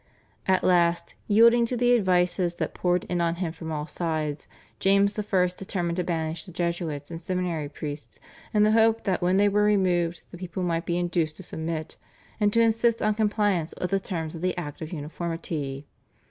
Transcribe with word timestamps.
"At 0.57 0.63
last, 0.63 1.13
yielding 1.27 1.67
to 1.67 1.77
the 1.77 1.93
advices 1.95 2.55
that 2.55 2.73
poured 2.73 3.03
in 3.03 3.21
on 3.21 3.35
him 3.35 3.51
from 3.51 3.71
all 3.71 3.85
sides, 3.85 4.47
James 4.79 5.19
I. 5.19 5.47
determined 5.55 5.97
to 5.97 6.03
banish 6.03 6.43
the 6.45 6.51
Jesuits 6.51 7.11
and 7.11 7.21
seminary 7.21 7.69
priests 7.69 8.19
in 8.51 8.63
the 8.63 8.71
hope 8.71 9.03
that 9.03 9.21
when 9.21 9.37
they 9.37 9.47
were 9.47 9.61
removed 9.61 10.23
the 10.31 10.39
people 10.39 10.63
might 10.63 10.87
be 10.87 10.97
induced 10.97 11.37
to 11.37 11.43
submit, 11.43 11.97
and 12.39 12.51
to 12.51 12.61
insist 12.61 13.03
on 13.03 13.13
compliance 13.13 13.75
with 13.79 13.91
the 13.91 13.99
terms 13.99 14.33
of 14.33 14.41
the 14.41 14.57
Act 14.57 14.81
of 14.81 14.91
Uniformity. 14.91 15.85